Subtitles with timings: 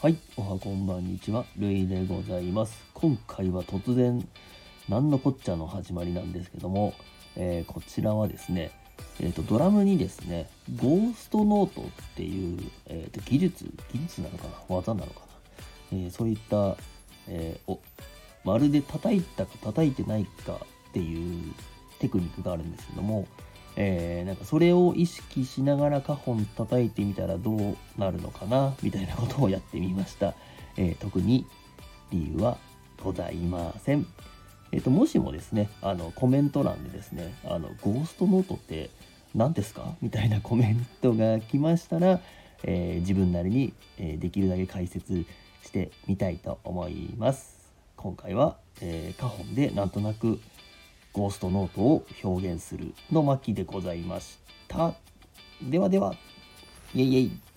[0.00, 2.84] はい、おはこんばんにちは、るいでございます。
[2.94, 4.28] 今回は突然、
[4.88, 6.94] なんのこっちゃの始まりなんですけども、
[7.34, 8.70] えーこちらはですね、
[9.18, 11.84] えーと、ドラムにですね、ゴーストノートっ
[12.14, 14.50] ていう、えーと技術、技術なのかな？
[14.68, 15.26] 技なのかな、
[15.94, 16.76] えーそういった、
[17.26, 17.80] えーお、
[18.44, 21.42] まるで叩いたか叩いてないかっていう
[21.98, 23.26] テクニックがあるんですけども、
[23.80, 30.34] えーなんかそれを意識しながらカホン叩いてみたらどうなるのかなみたいなことをやってみました。
[30.76, 31.46] えー特に
[32.10, 32.58] 理由は
[33.02, 34.04] ございません。
[34.72, 38.90] えっ、と、もしもですね、あの、コメント欄でですね、あの、ゴーストノートって
[39.34, 39.94] 何ですか？
[40.02, 42.20] みたいな コメントが来ましたら、
[42.64, 45.24] え自分なりに、えできるだけ解説
[45.64, 47.72] してみたいと思います。
[47.96, 50.40] 今回は、えー、カホンでなんとなく
[51.12, 54.94] ゴーストノートを表現するの巻でございました。
[55.62, 56.14] ではでは、
[56.94, 57.47] イェイイェイ。